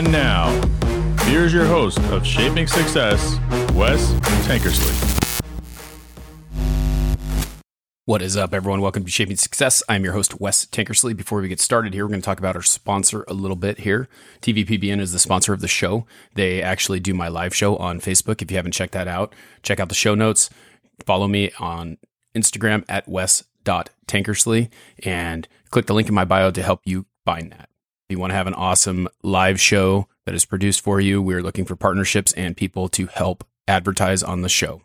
And 0.00 0.12
now, 0.12 0.48
here's 1.24 1.52
your 1.52 1.66
host 1.66 1.98
of 2.04 2.26
Shaping 2.26 2.66
Success, 2.66 3.38
Wes 3.74 4.12
Tankersley. 4.48 4.96
What 8.06 8.22
is 8.22 8.34
up, 8.34 8.54
everyone? 8.54 8.80
Welcome 8.80 9.04
to 9.04 9.10
Shaping 9.10 9.36
Success. 9.36 9.82
I'm 9.90 10.02
your 10.02 10.14
host, 10.14 10.40
Wes 10.40 10.64
Tankersley. 10.64 11.14
Before 11.14 11.42
we 11.42 11.48
get 11.48 11.60
started 11.60 11.92
here, 11.92 12.06
we're 12.06 12.12
going 12.12 12.22
to 12.22 12.24
talk 12.24 12.38
about 12.38 12.56
our 12.56 12.62
sponsor 12.62 13.26
a 13.28 13.34
little 13.34 13.58
bit 13.58 13.80
here. 13.80 14.08
TVPBN 14.40 15.00
is 15.00 15.12
the 15.12 15.18
sponsor 15.18 15.52
of 15.52 15.60
the 15.60 15.68
show. 15.68 16.06
They 16.34 16.62
actually 16.62 17.00
do 17.00 17.12
my 17.12 17.28
live 17.28 17.54
show 17.54 17.76
on 17.76 18.00
Facebook. 18.00 18.40
If 18.40 18.50
you 18.50 18.56
haven't 18.56 18.72
checked 18.72 18.94
that 18.94 19.06
out, 19.06 19.34
check 19.62 19.80
out 19.80 19.90
the 19.90 19.94
show 19.94 20.14
notes. 20.14 20.48
Follow 21.04 21.28
me 21.28 21.50
on 21.60 21.98
Instagram 22.34 22.86
at 22.88 23.06
wes.tankersley 23.06 24.70
and 25.04 25.46
click 25.68 25.84
the 25.84 25.92
link 25.92 26.08
in 26.08 26.14
my 26.14 26.24
bio 26.24 26.50
to 26.52 26.62
help 26.62 26.80
you 26.86 27.04
find 27.26 27.52
that. 27.52 27.69
You 28.10 28.18
want 28.18 28.32
to 28.32 28.36
have 28.36 28.48
an 28.48 28.54
awesome 28.54 29.08
live 29.22 29.60
show 29.60 30.08
that 30.26 30.34
is 30.34 30.44
produced 30.44 30.80
for 30.80 31.00
you, 31.00 31.22
we're 31.22 31.42
looking 31.42 31.64
for 31.64 31.76
partnerships 31.76 32.32
and 32.32 32.56
people 32.56 32.88
to 32.88 33.06
help 33.06 33.44
advertise 33.68 34.24
on 34.24 34.42
the 34.42 34.48
show. 34.48 34.82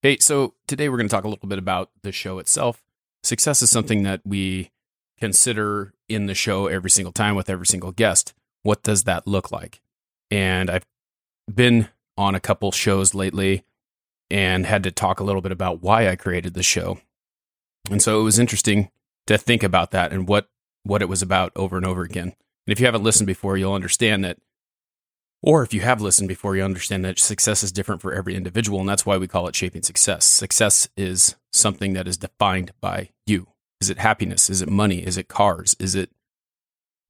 Hey, 0.00 0.18
so 0.18 0.54
today 0.68 0.88
we're 0.88 0.96
going 0.96 1.08
to 1.08 1.14
talk 1.14 1.24
a 1.24 1.28
little 1.28 1.48
bit 1.48 1.58
about 1.58 1.90
the 2.02 2.12
show 2.12 2.38
itself. 2.38 2.84
Success 3.24 3.62
is 3.62 3.70
something 3.70 4.04
that 4.04 4.20
we 4.24 4.70
consider 5.18 5.92
in 6.08 6.26
the 6.26 6.36
show 6.36 6.68
every 6.68 6.90
single 6.90 7.12
time 7.12 7.34
with 7.34 7.50
every 7.50 7.66
single 7.66 7.90
guest. 7.90 8.32
What 8.62 8.84
does 8.84 9.02
that 9.04 9.26
look 9.26 9.50
like? 9.50 9.80
And 10.30 10.70
I've 10.70 10.86
been 11.52 11.88
on 12.16 12.36
a 12.36 12.40
couple 12.40 12.70
shows 12.70 13.12
lately 13.12 13.64
and 14.30 14.66
had 14.66 14.84
to 14.84 14.92
talk 14.92 15.18
a 15.18 15.24
little 15.24 15.42
bit 15.42 15.52
about 15.52 15.82
why 15.82 16.08
I 16.08 16.14
created 16.14 16.54
the 16.54 16.62
show. 16.62 17.00
And 17.90 18.00
so 18.00 18.20
it 18.20 18.24
was 18.24 18.38
interesting 18.38 18.88
to 19.26 19.36
think 19.36 19.64
about 19.64 19.90
that 19.90 20.12
and 20.12 20.28
what 20.28 20.48
what 20.84 21.02
it 21.02 21.08
was 21.08 21.22
about 21.22 21.52
over 21.56 21.76
and 21.76 21.86
over 21.86 22.02
again. 22.02 22.34
And 22.66 22.72
if 22.72 22.80
you 22.80 22.86
haven't 22.86 23.02
listened 23.02 23.26
before, 23.26 23.56
you'll 23.56 23.74
understand 23.74 24.24
that, 24.24 24.38
or 25.42 25.62
if 25.62 25.74
you 25.74 25.80
have 25.80 26.00
listened 26.00 26.28
before, 26.28 26.54
you 26.56 26.62
understand 26.62 27.04
that 27.04 27.18
success 27.18 27.62
is 27.62 27.72
different 27.72 28.00
for 28.00 28.12
every 28.12 28.34
individual. 28.34 28.80
And 28.80 28.88
that's 28.88 29.04
why 29.04 29.16
we 29.16 29.28
call 29.28 29.48
it 29.48 29.56
shaping 29.56 29.82
success. 29.82 30.24
Success 30.24 30.88
is 30.96 31.36
something 31.52 31.92
that 31.94 32.06
is 32.06 32.16
defined 32.16 32.72
by 32.80 33.10
you. 33.26 33.48
Is 33.80 33.90
it 33.90 33.98
happiness? 33.98 34.48
Is 34.48 34.62
it 34.62 34.68
money? 34.68 35.04
Is 35.04 35.16
it 35.16 35.28
cars? 35.28 35.74
Is 35.80 35.94
it, 35.94 36.10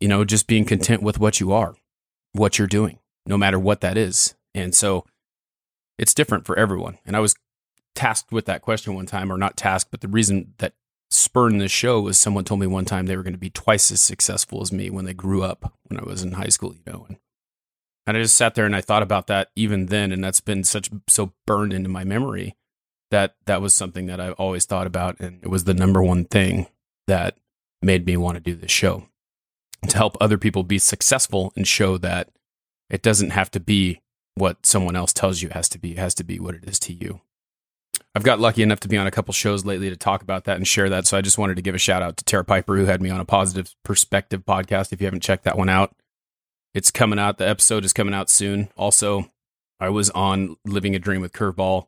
you 0.00 0.08
know, 0.08 0.24
just 0.24 0.46
being 0.46 0.64
content 0.64 1.02
with 1.02 1.18
what 1.18 1.38
you 1.38 1.52
are, 1.52 1.74
what 2.32 2.58
you're 2.58 2.66
doing, 2.66 2.98
no 3.26 3.36
matter 3.36 3.58
what 3.58 3.82
that 3.82 3.98
is? 3.98 4.34
And 4.54 4.74
so 4.74 5.04
it's 5.98 6.14
different 6.14 6.46
for 6.46 6.58
everyone. 6.58 6.98
And 7.04 7.14
I 7.14 7.20
was 7.20 7.34
tasked 7.94 8.32
with 8.32 8.46
that 8.46 8.62
question 8.62 8.94
one 8.94 9.04
time, 9.04 9.30
or 9.30 9.36
not 9.36 9.56
tasked, 9.56 9.90
but 9.90 10.00
the 10.00 10.08
reason 10.08 10.54
that 10.58 10.72
spurned 11.12 11.60
the 11.60 11.68
show 11.68 12.00
was 12.00 12.18
someone 12.18 12.44
told 12.44 12.60
me 12.60 12.66
one 12.66 12.84
time 12.84 13.06
they 13.06 13.16
were 13.16 13.22
going 13.22 13.34
to 13.34 13.38
be 13.38 13.50
twice 13.50 13.92
as 13.92 14.00
successful 14.00 14.62
as 14.62 14.72
me 14.72 14.90
when 14.90 15.04
they 15.04 15.14
grew 15.14 15.42
up 15.42 15.72
when 15.84 15.98
I 15.98 16.04
was 16.04 16.22
in 16.22 16.32
high 16.32 16.48
school, 16.48 16.74
you 16.74 16.82
know. 16.86 17.06
And, 17.08 17.18
and 18.06 18.16
I 18.16 18.22
just 18.22 18.36
sat 18.36 18.54
there 18.54 18.66
and 18.66 18.74
I 18.74 18.80
thought 18.80 19.02
about 19.02 19.26
that 19.26 19.50
even 19.54 19.86
then, 19.86 20.12
and 20.12 20.22
that's 20.22 20.40
been 20.40 20.64
such 20.64 20.90
so 21.08 21.32
burned 21.46 21.72
into 21.72 21.88
my 21.88 22.04
memory 22.04 22.56
that 23.10 23.36
that 23.46 23.60
was 23.60 23.74
something 23.74 24.06
that 24.06 24.20
I've 24.20 24.34
always 24.34 24.64
thought 24.64 24.86
about, 24.86 25.20
and 25.20 25.40
it 25.42 25.48
was 25.48 25.64
the 25.64 25.74
number 25.74 26.02
one 26.02 26.24
thing 26.24 26.66
that 27.06 27.36
made 27.82 28.06
me 28.06 28.16
want 28.16 28.36
to 28.36 28.40
do 28.40 28.54
this 28.54 28.70
show 28.70 29.04
to 29.88 29.96
help 29.96 30.16
other 30.20 30.38
people 30.38 30.62
be 30.62 30.78
successful 30.78 31.52
and 31.56 31.66
show 31.66 31.98
that 31.98 32.30
it 32.88 33.02
doesn't 33.02 33.30
have 33.30 33.50
to 33.50 33.60
be 33.60 34.00
what 34.34 34.64
someone 34.64 34.96
else 34.96 35.12
tells 35.12 35.42
you 35.42 35.50
has 35.50 35.68
to 35.70 35.78
be. 35.78 35.92
It 35.92 35.98
has 35.98 36.14
to 36.14 36.24
be 36.24 36.38
what 36.38 36.54
it 36.54 36.64
is 36.64 36.78
to 36.80 36.92
you. 36.92 37.20
I've 38.14 38.24
got 38.24 38.40
lucky 38.40 38.62
enough 38.62 38.80
to 38.80 38.88
be 38.88 38.98
on 38.98 39.06
a 39.06 39.10
couple 39.10 39.32
shows 39.32 39.64
lately 39.64 39.88
to 39.88 39.96
talk 39.96 40.22
about 40.22 40.44
that 40.44 40.56
and 40.56 40.68
share 40.68 40.90
that. 40.90 41.06
So 41.06 41.16
I 41.16 41.22
just 41.22 41.38
wanted 41.38 41.56
to 41.56 41.62
give 41.62 41.74
a 41.74 41.78
shout 41.78 42.02
out 42.02 42.18
to 42.18 42.24
Tara 42.24 42.44
Piper, 42.44 42.76
who 42.76 42.84
had 42.84 43.00
me 43.00 43.08
on 43.08 43.20
a 43.20 43.24
positive 43.24 43.74
perspective 43.84 44.44
podcast. 44.44 44.92
If 44.92 45.00
you 45.00 45.06
haven't 45.06 45.22
checked 45.22 45.44
that 45.44 45.56
one 45.56 45.70
out, 45.70 45.96
it's 46.74 46.90
coming 46.90 47.18
out. 47.18 47.38
The 47.38 47.48
episode 47.48 47.84
is 47.84 47.94
coming 47.94 48.12
out 48.12 48.28
soon. 48.28 48.68
Also, 48.76 49.30
I 49.80 49.88
was 49.88 50.10
on 50.10 50.56
Living 50.66 50.94
a 50.94 50.98
Dream 50.98 51.22
with 51.22 51.32
Curveball, 51.32 51.86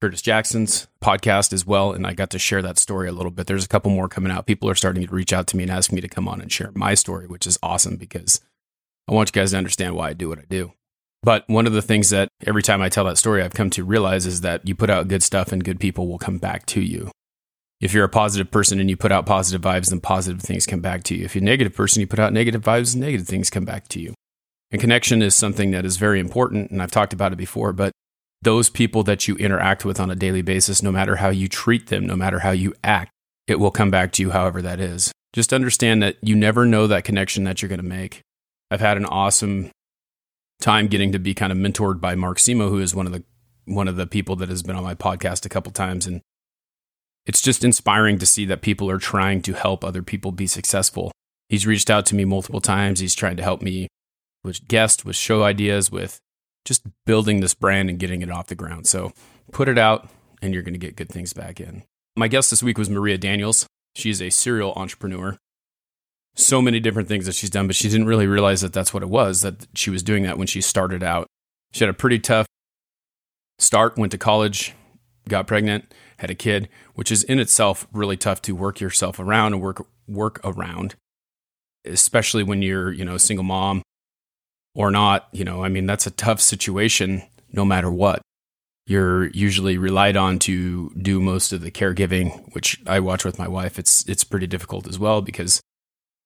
Curtis 0.00 0.22
Jackson's 0.22 0.88
podcast 1.04 1.52
as 1.52 1.66
well. 1.66 1.92
And 1.92 2.06
I 2.06 2.14
got 2.14 2.30
to 2.30 2.38
share 2.38 2.62
that 2.62 2.78
story 2.78 3.08
a 3.08 3.12
little 3.12 3.30
bit. 3.30 3.46
There's 3.46 3.64
a 3.66 3.68
couple 3.68 3.90
more 3.90 4.08
coming 4.08 4.32
out. 4.32 4.46
People 4.46 4.70
are 4.70 4.74
starting 4.74 5.06
to 5.06 5.14
reach 5.14 5.32
out 5.34 5.46
to 5.48 5.58
me 5.58 5.64
and 5.64 5.72
ask 5.72 5.92
me 5.92 6.00
to 6.00 6.08
come 6.08 6.26
on 6.26 6.40
and 6.40 6.50
share 6.50 6.70
my 6.74 6.94
story, 6.94 7.26
which 7.26 7.46
is 7.46 7.58
awesome 7.62 7.96
because 7.96 8.40
I 9.06 9.12
want 9.12 9.28
you 9.28 9.38
guys 9.38 9.50
to 9.50 9.58
understand 9.58 9.94
why 9.94 10.08
I 10.08 10.12
do 10.14 10.30
what 10.30 10.38
I 10.38 10.44
do. 10.48 10.72
But 11.22 11.44
one 11.48 11.66
of 11.66 11.72
the 11.72 11.82
things 11.82 12.10
that 12.10 12.28
every 12.46 12.62
time 12.62 12.80
I 12.80 12.88
tell 12.88 13.04
that 13.04 13.18
story, 13.18 13.42
I've 13.42 13.54
come 13.54 13.70
to 13.70 13.84
realize 13.84 14.26
is 14.26 14.40
that 14.40 14.66
you 14.66 14.74
put 14.74 14.90
out 14.90 15.08
good 15.08 15.22
stuff 15.22 15.52
and 15.52 15.62
good 15.62 15.78
people 15.78 16.08
will 16.08 16.18
come 16.18 16.38
back 16.38 16.64
to 16.66 16.80
you. 16.80 17.10
If 17.80 17.94
you're 17.94 18.04
a 18.04 18.10
positive 18.10 18.50
person 18.50 18.80
and 18.80 18.90
you 18.90 18.96
put 18.96 19.12
out 19.12 19.26
positive 19.26 19.62
vibes, 19.62 19.90
then 19.90 20.00
positive 20.00 20.42
things 20.42 20.66
come 20.66 20.80
back 20.80 21.02
to 21.04 21.14
you. 21.14 21.24
If 21.24 21.34
you're 21.34 21.42
a 21.42 21.44
negative 21.44 21.74
person, 21.74 22.00
you 22.00 22.06
put 22.06 22.18
out 22.18 22.32
negative 22.32 22.62
vibes 22.62 22.94
and 22.94 23.02
negative 23.02 23.26
things 23.26 23.50
come 23.50 23.64
back 23.64 23.88
to 23.88 24.00
you. 24.00 24.14
And 24.70 24.80
connection 24.80 25.22
is 25.22 25.34
something 25.34 25.70
that 25.72 25.84
is 25.84 25.96
very 25.96 26.20
important. 26.20 26.70
And 26.70 26.82
I've 26.82 26.90
talked 26.90 27.12
about 27.12 27.32
it 27.32 27.36
before, 27.36 27.72
but 27.72 27.92
those 28.42 28.70
people 28.70 29.02
that 29.04 29.28
you 29.28 29.36
interact 29.36 29.84
with 29.84 30.00
on 30.00 30.10
a 30.10 30.14
daily 30.14 30.42
basis, 30.42 30.82
no 30.82 30.92
matter 30.92 31.16
how 31.16 31.28
you 31.28 31.48
treat 31.48 31.88
them, 31.88 32.06
no 32.06 32.16
matter 32.16 32.38
how 32.40 32.50
you 32.50 32.74
act, 32.84 33.10
it 33.46 33.58
will 33.58 33.70
come 33.70 33.90
back 33.90 34.12
to 34.12 34.22
you 34.22 34.30
however 34.30 34.62
that 34.62 34.80
is. 34.80 35.12
Just 35.32 35.52
understand 35.52 36.02
that 36.02 36.16
you 36.22 36.34
never 36.34 36.64
know 36.64 36.86
that 36.86 37.04
connection 37.04 37.44
that 37.44 37.60
you're 37.60 37.68
going 37.68 37.80
to 37.80 37.84
make. 37.84 38.20
I've 38.70 38.80
had 38.80 38.96
an 38.96 39.04
awesome 39.06 39.70
time 40.60 40.86
getting 40.86 41.12
to 41.12 41.18
be 41.18 41.34
kind 41.34 41.52
of 41.52 41.58
mentored 41.58 42.00
by 42.00 42.14
Mark 42.14 42.38
Simo, 42.38 42.68
who 42.68 42.78
is 42.78 42.94
one 42.94 43.06
of 43.06 43.12
the 43.12 43.24
one 43.64 43.88
of 43.88 43.96
the 43.96 44.06
people 44.06 44.36
that 44.36 44.48
has 44.48 44.62
been 44.62 44.76
on 44.76 44.82
my 44.82 44.94
podcast 44.94 45.46
a 45.46 45.48
couple 45.48 45.72
times, 45.72 46.06
and 46.06 46.20
it's 47.26 47.42
just 47.42 47.64
inspiring 47.64 48.18
to 48.18 48.26
see 48.26 48.44
that 48.46 48.62
people 48.62 48.90
are 48.90 48.98
trying 48.98 49.42
to 49.42 49.52
help 49.52 49.84
other 49.84 50.02
people 50.02 50.32
be 50.32 50.46
successful. 50.46 51.12
He's 51.48 51.66
reached 51.66 51.90
out 51.90 52.06
to 52.06 52.14
me 52.14 52.24
multiple 52.24 52.60
times. 52.60 53.00
He's 53.00 53.14
trying 53.14 53.36
to 53.36 53.42
help 53.42 53.62
me 53.62 53.88
with 54.42 54.66
guests, 54.68 55.04
with 55.04 55.16
show 55.16 55.42
ideas, 55.42 55.90
with 55.90 56.18
just 56.64 56.82
building 57.06 57.40
this 57.40 57.54
brand 57.54 57.90
and 57.90 57.98
getting 57.98 58.22
it 58.22 58.30
off 58.30 58.46
the 58.48 58.54
ground. 58.54 58.86
So 58.86 59.12
put 59.52 59.68
it 59.68 59.78
out, 59.78 60.08
and 60.42 60.54
you're 60.54 60.62
going 60.62 60.74
to 60.74 60.78
get 60.78 60.96
good 60.96 61.08
things 61.08 61.32
back 61.32 61.60
in. 61.60 61.84
My 62.16 62.28
guest 62.28 62.50
this 62.50 62.62
week 62.62 62.78
was 62.78 62.90
Maria 62.90 63.18
Daniels. 63.18 63.66
She's 63.94 64.22
a 64.22 64.30
serial 64.30 64.72
entrepreneur 64.74 65.36
so 66.40 66.60
many 66.62 66.80
different 66.80 67.08
things 67.08 67.26
that 67.26 67.34
she's 67.34 67.50
done, 67.50 67.66
but 67.66 67.76
she 67.76 67.88
didn't 67.88 68.06
really 68.06 68.26
realize 68.26 68.60
that 68.60 68.72
that's 68.72 68.92
what 68.92 69.02
it 69.02 69.08
was, 69.08 69.42
that 69.42 69.66
she 69.74 69.90
was 69.90 70.02
doing 70.02 70.22
that 70.24 70.38
when 70.38 70.46
she 70.46 70.60
started 70.60 71.02
out. 71.02 71.26
She 71.72 71.84
had 71.84 71.90
a 71.90 71.96
pretty 71.96 72.18
tough 72.18 72.46
start, 73.58 73.96
went 73.96 74.12
to 74.12 74.18
college, 74.18 74.74
got 75.28 75.46
pregnant, 75.46 75.92
had 76.18 76.30
a 76.30 76.34
kid, 76.34 76.68
which 76.94 77.10
is 77.10 77.22
in 77.22 77.38
itself 77.38 77.86
really 77.92 78.16
tough 78.16 78.42
to 78.42 78.54
work 78.54 78.80
yourself 78.80 79.18
around 79.18 79.54
and 79.54 79.62
work 79.62 79.86
work 80.06 80.40
around, 80.44 80.96
especially 81.84 82.42
when 82.42 82.62
you're, 82.62 82.92
you 82.92 83.04
know, 83.04 83.14
a 83.14 83.20
single 83.20 83.44
mom 83.44 83.82
or 84.74 84.90
not, 84.90 85.28
you 85.32 85.44
know, 85.44 85.64
I 85.64 85.68
mean, 85.68 85.86
that's 85.86 86.06
a 86.06 86.10
tough 86.10 86.40
situation 86.40 87.22
no 87.52 87.64
matter 87.64 87.90
what. 87.90 88.22
You're 88.86 89.28
usually 89.28 89.78
relied 89.78 90.16
on 90.16 90.38
to 90.40 90.90
do 91.00 91.20
most 91.20 91.52
of 91.52 91.60
the 91.60 91.70
caregiving, 91.70 92.52
which 92.54 92.80
I 92.86 92.98
watch 92.98 93.24
with 93.24 93.38
my 93.38 93.46
wife. 93.46 93.78
It's 93.78 94.08
it's 94.08 94.24
pretty 94.24 94.48
difficult 94.48 94.88
as 94.88 94.98
well 94.98 95.22
because 95.22 95.60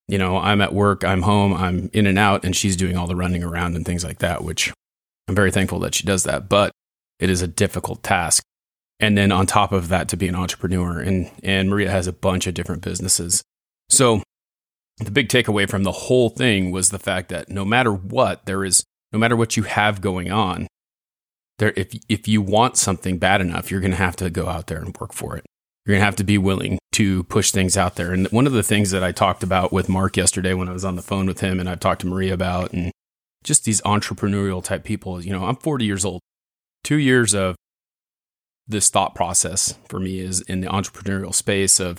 you 0.09 0.19
know, 0.19 0.37
I'm 0.37 0.61
at 0.61 0.75
work, 0.75 1.05
I'm 1.05 1.23
home, 1.23 1.55
I'm 1.55 1.91
in 1.93 2.07
and 2.07 2.19
out, 2.19 2.45
and 2.45 2.55
she's 2.55 2.77
doing 2.77 2.97
all 2.97 3.07
the 3.07 3.17
running 3.17 3.43
around 3.43 3.77
and 3.77 3.87
things 3.87 4.05
like 4.05 4.19
that, 4.19 4.45
which 4.45 4.73
I'm 5.29 5.35
very 5.35 5.51
thankful 5.51 5.79
that 5.81 5.95
she 5.95 6.05
does 6.05 6.25
that. 6.25 6.49
But 6.49 6.73
it 7.19 7.31
is 7.31 7.43
a 7.43 7.47
difficult 7.47 8.03
task. 8.03 8.43
And 9.01 9.17
then 9.19 9.33
on 9.33 9.47
top 9.47 9.73
of 9.73 9.89
that, 9.89 10.09
to 10.09 10.17
be 10.17 10.29
an 10.29 10.35
entrepreneur, 10.35 11.01
and 11.01 11.31
and 11.43 11.69
Maria 11.69 11.91
has 11.91 12.07
a 12.07 12.13
bunch 12.13 12.47
of 12.47 12.55
different 12.55 12.83
businesses. 12.83 13.43
So 13.89 14.23
the 14.99 15.11
big 15.11 15.29
takeaway 15.29 15.69
from 15.69 15.83
the 15.83 15.93
whole 15.93 16.31
thing 16.31 16.71
was 16.71 16.91
the 16.91 16.99
fact 16.99 17.29
that 17.31 17.49
no 17.49 17.65
matter 17.65 17.93
what, 17.93 18.47
there 18.47 18.65
is 18.65 18.85
no 19.13 19.19
matter 19.19 19.37
what 19.37 19.57
you 19.57 19.65
have 19.65 20.01
going 20.01 20.31
on, 20.31 20.69
there 21.59 21.73
if 21.77 21.93
if 22.09 22.29
you 22.29 22.41
want 22.41 22.77
something 22.77 23.19
bad 23.19 23.41
enough, 23.41 23.71
you're 23.71 23.81
going 23.81 23.91
to 23.91 23.97
have 23.97 24.17
to 24.17 24.31
go 24.31 24.49
out 24.49 24.69
there 24.69 24.79
and 24.79 24.97
work 25.01 25.13
for 25.13 25.37
it. 25.37 25.45
You're 25.85 25.95
going 25.95 26.01
to 26.01 26.07
have 26.07 26.17
to 26.17 26.25
be 26.25 26.39
willing 26.39 26.79
to 26.93 27.25
push 27.25 27.51
things 27.51 27.77
out 27.77 27.97
there. 27.97 28.13
And 28.13 28.27
one 28.29 28.47
of 28.47 28.53
the 28.53 28.63
things 28.63 28.91
that 28.91 29.05
I 29.05 29.13
talked 29.13 29.43
about 29.43 29.73
with 29.73 29.89
Mark 29.89 30.17
yesterday 30.17 30.55
when 30.55 30.69
I 30.69 30.73
was 30.73 30.85
on 30.85 30.97
the 30.97 31.03
phone 31.03 31.27
with 31.27 31.41
him 31.41 31.61
and 31.61 31.69
I've 31.69 31.81
talked 31.81 32.01
to 32.03 32.07
Maria 32.07 32.33
about 32.33 32.73
and 32.73 32.91
just 33.43 33.65
these 33.65 33.83
entrepreneurial 33.83 34.65
type 34.65 34.85
people, 34.85 35.23
you 35.23 35.31
know, 35.31 35.45
I'm 35.45 35.57
40 35.57 35.85
years 35.85 36.05
old. 36.05 36.21
2 36.85 36.97
years 36.97 37.35
of 37.35 37.57
this 38.67 38.89
thought 38.89 39.15
process 39.15 39.79
for 39.89 40.01
me 40.01 40.21
is 40.21 40.41
in 40.43 40.61
the 40.61 40.69
entrepreneurial 40.69 41.35
space 41.35 41.81
of 41.81 41.99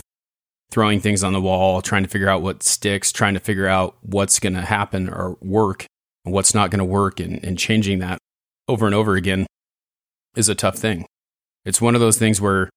throwing 0.71 1.00
things 1.00 1.24
on 1.24 1.33
the 1.33 1.42
wall, 1.42 1.81
trying 1.81 2.04
to 2.04 2.09
figure 2.09 2.30
out 2.30 2.42
what 2.42 2.63
sticks, 2.63 3.12
trying 3.12 3.36
to 3.36 3.39
figure 3.39 3.68
out 3.68 3.95
what's 4.01 4.39
going 4.39 4.56
to 4.56 4.62
happen 4.62 5.09
or 5.09 5.38
work 5.42 5.86
and 6.24 6.33
what's 6.33 6.56
not 6.56 6.71
going 6.71 6.80
to 6.80 6.86
work 6.86 7.19
and, 7.19 7.44
and 7.44 7.59
changing 7.59 8.00
that 8.00 8.18
over 8.68 8.88
and 8.88 8.95
over 8.95 9.15
again 9.15 9.45
is 10.36 10.50
a 10.50 10.56
tough 10.56 10.75
thing. 10.75 11.06
It's 11.65 11.81
one 11.81 11.94
of 11.94 12.01
those 12.01 12.18
things 12.18 12.42
where 12.42 12.69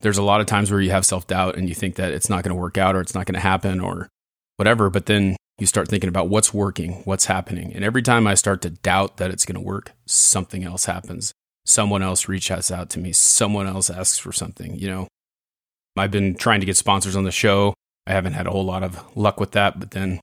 there's 0.00 0.18
a 0.18 0.22
lot 0.22 0.40
of 0.40 0.46
times 0.46 0.70
where 0.70 0.80
you 0.80 0.90
have 0.90 1.04
self 1.06 1.26
doubt 1.26 1.56
and 1.56 1.68
you 1.68 1.74
think 1.74 1.96
that 1.96 2.12
it's 2.12 2.28
not 2.28 2.44
going 2.44 2.54
to 2.54 2.60
work 2.60 2.78
out 2.78 2.94
or 2.96 3.00
it's 3.00 3.14
not 3.14 3.26
going 3.26 3.34
to 3.34 3.40
happen 3.40 3.80
or 3.80 4.08
whatever. 4.56 4.90
But 4.90 5.06
then 5.06 5.36
you 5.58 5.66
start 5.66 5.88
thinking 5.88 6.08
about 6.08 6.28
what's 6.28 6.52
working, 6.52 7.02
what's 7.04 7.24
happening. 7.26 7.72
And 7.72 7.82
every 7.82 8.02
time 8.02 8.26
I 8.26 8.34
start 8.34 8.60
to 8.62 8.70
doubt 8.70 9.16
that 9.16 9.30
it's 9.30 9.46
going 9.46 9.54
to 9.54 9.60
work, 9.60 9.92
something 10.06 10.64
else 10.64 10.84
happens. 10.84 11.32
Someone 11.64 12.02
else 12.02 12.28
reaches 12.28 12.70
out 12.70 12.90
to 12.90 12.98
me. 12.98 13.12
Someone 13.12 13.66
else 13.66 13.88
asks 13.90 14.18
for 14.18 14.32
something. 14.32 14.76
You 14.76 14.88
know, 14.88 15.08
I've 15.96 16.10
been 16.10 16.34
trying 16.34 16.60
to 16.60 16.66
get 16.66 16.76
sponsors 16.76 17.16
on 17.16 17.24
the 17.24 17.32
show. 17.32 17.74
I 18.06 18.12
haven't 18.12 18.34
had 18.34 18.46
a 18.46 18.50
whole 18.50 18.64
lot 18.64 18.82
of 18.82 19.02
luck 19.16 19.40
with 19.40 19.52
that. 19.52 19.80
But 19.80 19.92
then 19.92 20.20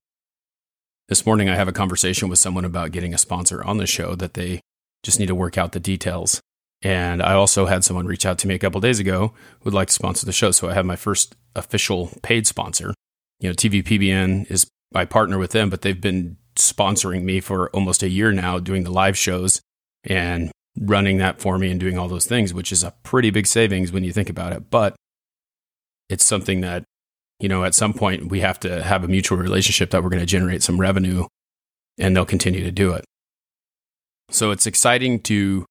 This 1.10 1.26
morning, 1.26 1.50
I 1.50 1.56
have 1.56 1.68
a 1.68 1.74
conversation 1.74 2.30
with 2.30 2.40
someone 2.40 2.64
about 2.64 2.92
getting 2.92 3.14
a 3.14 3.18
sponsor 3.18 3.62
on 3.64 3.78
the 3.78 3.86
show 3.86 4.16
that 4.16 4.36
they 4.36 4.62
just 5.04 5.20
need 5.20 5.28
to 5.28 5.36
work 5.36 5.58
out 5.58 5.74
the 5.74 5.80
details. 5.80 6.40
And 6.84 7.24
I 7.24 7.34
also 7.34 7.66
had 7.66 7.86
someone 7.86 8.06
reach 8.06 8.26
out 8.26 8.38
to 8.40 8.48
me 8.48 8.56
a 8.56 8.60
couple 8.60 8.82
days 8.82 9.00
ago 9.00 9.34
who 9.62 9.66
would 9.66 9.74
like 9.74 9.88
to 9.88 9.94
sponsor 9.94 10.26
the 10.26 10.34
show. 10.34 10.52
So 10.52 10.70
I 10.70 10.74
have 10.74 10.86
my 10.86 10.98
first 10.98 11.36
official 11.56 12.12
paid 12.22 12.46
sponsor. 12.46 12.94
You 13.40 13.50
know, 13.50 13.56
TVPBN 13.56 14.52
is, 14.52 14.68
I 14.94 15.06
partner 15.06 15.38
with 15.38 15.52
them, 15.52 15.70
but 15.70 15.82
they've 15.82 16.00
been 16.00 16.38
sponsoring 16.58 17.24
me 17.24 17.40
for 17.40 17.70
almost 17.70 18.04
a 18.04 18.10
year 18.10 18.34
now, 18.34 18.60
doing 18.60 18.84
the 18.84 18.92
live 18.92 19.18
shows 19.18 19.62
and 20.04 20.52
running 20.78 21.18
that 21.18 21.40
for 21.40 21.58
me 21.58 21.72
and 21.72 21.80
doing 21.80 21.98
all 21.98 22.10
those 22.10 22.26
things, 22.26 22.54
which 22.54 22.72
is 22.72 22.84
a 22.84 22.94
pretty 23.04 23.30
big 23.30 23.48
savings 23.48 23.92
when 23.92 24.04
you 24.04 24.12
think 24.12 24.30
about 24.30 24.52
it. 24.52 24.70
But 24.70 24.96
it's 26.10 26.26
something 26.26 26.62
that, 26.62 26.84
you 27.40 27.48
know, 27.48 27.64
at 27.64 27.76
some 27.76 27.94
point 27.94 28.30
we 28.30 28.42
have 28.42 28.60
to 28.62 28.84
have 28.84 29.04
a 29.04 29.08
mutual 29.08 29.38
relationship 29.38 29.92
that 29.92 30.04
we're 30.04 30.10
going 30.10 30.20
to 30.20 30.26
generate 30.26 30.64
some 30.64 30.80
revenue 30.80 31.28
and 31.98 32.16
they'll 32.16 32.26
continue 32.26 32.64
to 32.64 32.72
do 32.72 32.92
it. 32.92 33.06
So 34.30 34.52
it's 34.52 34.68
exciting 34.68 35.22
to 35.22 35.66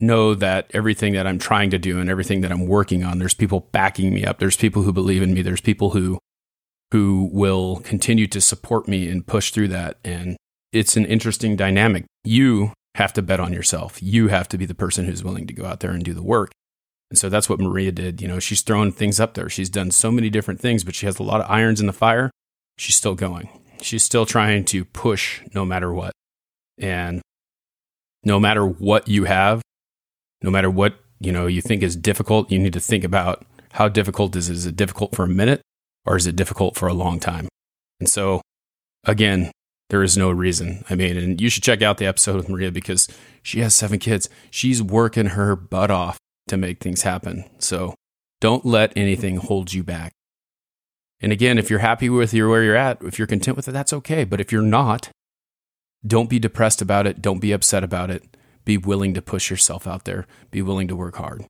know 0.00 0.34
that 0.34 0.70
everything 0.72 1.12
that 1.14 1.26
I'm 1.26 1.38
trying 1.38 1.70
to 1.70 1.78
do 1.78 2.00
and 2.00 2.08
everything 2.08 2.40
that 2.40 2.52
I'm 2.52 2.66
working 2.66 3.04
on, 3.04 3.18
there's 3.18 3.34
people 3.34 3.68
backing 3.72 4.12
me 4.12 4.24
up. 4.24 4.38
There's 4.38 4.56
people 4.56 4.82
who 4.82 4.92
believe 4.92 5.22
in 5.22 5.34
me. 5.34 5.42
There's 5.42 5.60
people 5.60 5.90
who 5.90 6.18
who 6.92 7.30
will 7.32 7.76
continue 7.84 8.26
to 8.26 8.40
support 8.40 8.88
me 8.88 9.08
and 9.08 9.26
push 9.26 9.52
through 9.52 9.68
that. 9.68 9.98
And 10.04 10.36
it's 10.72 10.96
an 10.96 11.04
interesting 11.06 11.54
dynamic. 11.54 12.04
You 12.24 12.72
have 12.96 13.12
to 13.12 13.22
bet 13.22 13.40
on 13.40 13.52
yourself. 13.52 14.02
You 14.02 14.28
have 14.28 14.48
to 14.48 14.58
be 14.58 14.66
the 14.66 14.74
person 14.74 15.04
who's 15.04 15.22
willing 15.22 15.46
to 15.46 15.54
go 15.54 15.66
out 15.66 15.80
there 15.80 15.92
and 15.92 16.04
do 16.04 16.14
the 16.14 16.22
work. 16.22 16.50
And 17.10 17.18
so 17.18 17.28
that's 17.28 17.48
what 17.48 17.60
Maria 17.60 17.92
did. 17.92 18.20
You 18.20 18.28
know, 18.28 18.38
she's 18.38 18.62
thrown 18.62 18.92
things 18.92 19.20
up 19.20 19.34
there. 19.34 19.48
She's 19.48 19.70
done 19.70 19.90
so 19.90 20.10
many 20.10 20.30
different 20.30 20.60
things, 20.60 20.84
but 20.84 20.94
she 20.94 21.06
has 21.06 21.18
a 21.18 21.24
lot 21.24 21.40
of 21.40 21.50
irons 21.50 21.80
in 21.80 21.86
the 21.86 21.92
fire. 21.92 22.30
She's 22.78 22.96
still 22.96 23.14
going. 23.14 23.48
She's 23.82 24.02
still 24.02 24.26
trying 24.26 24.64
to 24.66 24.84
push 24.84 25.42
no 25.54 25.64
matter 25.64 25.92
what. 25.92 26.12
And 26.78 27.20
no 28.24 28.38
matter 28.38 28.66
what 28.66 29.08
you 29.08 29.24
have, 29.24 29.62
no 30.42 30.50
matter 30.50 30.70
what, 30.70 30.94
you 31.20 31.32
know, 31.32 31.46
you 31.46 31.60
think 31.60 31.82
is 31.82 31.96
difficult, 31.96 32.50
you 32.50 32.58
need 32.58 32.72
to 32.72 32.80
think 32.80 33.04
about 33.04 33.44
how 33.72 33.88
difficult 33.88 34.34
is 34.36 34.48
it? 34.48 34.54
Is 34.54 34.66
it 34.66 34.76
difficult 34.76 35.14
for 35.14 35.24
a 35.24 35.28
minute 35.28 35.60
or 36.04 36.16
is 36.16 36.26
it 36.26 36.36
difficult 36.36 36.76
for 36.76 36.88
a 36.88 36.94
long 36.94 37.20
time? 37.20 37.48
And 37.98 38.08
so 38.08 38.40
again, 39.04 39.50
there 39.90 40.02
is 40.02 40.16
no 40.16 40.30
reason. 40.30 40.84
I 40.88 40.94
mean, 40.94 41.16
and 41.16 41.40
you 41.40 41.50
should 41.50 41.62
check 41.62 41.82
out 41.82 41.98
the 41.98 42.06
episode 42.06 42.36
with 42.36 42.48
Maria 42.48 42.70
because 42.70 43.08
she 43.42 43.60
has 43.60 43.74
seven 43.74 43.98
kids. 43.98 44.28
She's 44.50 44.82
working 44.82 45.26
her 45.26 45.56
butt 45.56 45.90
off 45.90 46.18
to 46.48 46.56
make 46.56 46.80
things 46.80 47.02
happen. 47.02 47.44
So 47.58 47.94
don't 48.40 48.64
let 48.64 48.92
anything 48.96 49.36
hold 49.36 49.72
you 49.72 49.82
back. 49.82 50.12
And 51.20 51.32
again, 51.32 51.58
if 51.58 51.68
you're 51.68 51.80
happy 51.80 52.08
with 52.08 52.32
your, 52.32 52.48
where 52.48 52.62
you're 52.62 52.76
at, 52.76 53.02
if 53.02 53.18
you're 53.18 53.26
content 53.26 53.56
with 53.56 53.68
it, 53.68 53.72
that's 53.72 53.92
okay. 53.92 54.24
But 54.24 54.40
if 54.40 54.50
you're 54.52 54.62
not, 54.62 55.10
don't 56.06 56.30
be 56.30 56.38
depressed 56.38 56.80
about 56.80 57.06
it. 57.06 57.20
Don't 57.20 57.40
be 57.40 57.52
upset 57.52 57.84
about 57.84 58.10
it. 58.10 58.29
Be 58.64 58.76
willing 58.76 59.14
to 59.14 59.22
push 59.22 59.50
yourself 59.50 59.86
out 59.86 60.04
there. 60.04 60.26
Be 60.50 60.62
willing 60.62 60.88
to 60.88 60.96
work 60.96 61.16
hard. 61.16 61.46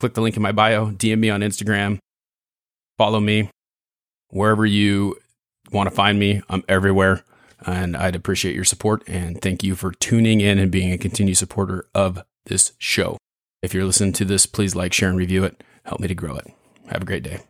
Click 0.00 0.14
the 0.14 0.20
link 0.20 0.36
in 0.36 0.42
my 0.42 0.52
bio, 0.52 0.90
DM 0.90 1.18
me 1.18 1.30
on 1.30 1.40
Instagram, 1.40 1.98
follow 2.98 3.20
me 3.20 3.48
wherever 4.28 4.66
you 4.66 5.16
want 5.72 5.88
to 5.88 5.94
find 5.94 6.18
me. 6.18 6.42
I'm 6.48 6.64
everywhere 6.68 7.24
and 7.64 7.96
I'd 7.96 8.16
appreciate 8.16 8.54
your 8.54 8.64
support 8.64 9.02
and 9.06 9.40
thank 9.40 9.62
you 9.62 9.74
for 9.74 9.92
tuning 9.92 10.40
in 10.40 10.58
and 10.58 10.70
being 10.70 10.92
a 10.92 10.98
continued 10.98 11.38
supporter 11.38 11.86
of 11.94 12.22
this 12.46 12.72
show. 12.78 13.16
If 13.62 13.72
you're 13.72 13.84
listening 13.84 14.12
to 14.14 14.24
this, 14.24 14.44
please 14.44 14.74
like, 14.74 14.92
share, 14.92 15.08
and 15.08 15.16
review 15.16 15.44
it. 15.44 15.62
Help 15.84 16.00
me 16.00 16.08
to 16.08 16.16
grow 16.16 16.36
it. 16.36 16.48
Have 16.88 17.02
a 17.02 17.04
great 17.04 17.22
day. 17.22 17.42